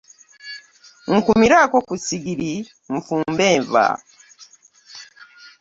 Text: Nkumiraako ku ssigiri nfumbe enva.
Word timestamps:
Nkumiraako 1.13 1.77
ku 1.87 1.93
ssigiri 1.99 2.51
nfumbe 2.95 3.45
enva. 3.57 3.87